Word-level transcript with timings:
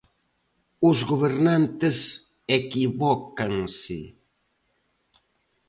Os 0.89 0.97
gobernantes 1.11 1.97
equivócanse. 2.59 3.99